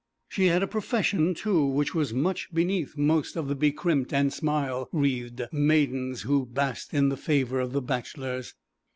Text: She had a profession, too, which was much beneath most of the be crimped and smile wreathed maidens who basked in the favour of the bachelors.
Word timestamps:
She 0.29 0.47
had 0.47 0.63
a 0.63 0.67
profession, 0.67 1.35
too, 1.35 1.63
which 1.63 1.93
was 1.93 2.11
much 2.11 2.51
beneath 2.51 2.97
most 2.97 3.35
of 3.35 3.47
the 3.47 3.53
be 3.53 3.71
crimped 3.71 4.11
and 4.11 4.33
smile 4.33 4.89
wreathed 4.91 5.43
maidens 5.51 6.23
who 6.23 6.47
basked 6.47 6.91
in 6.95 7.09
the 7.09 7.15
favour 7.17 7.59
of 7.59 7.71
the 7.71 7.83
bachelors. 7.83 8.55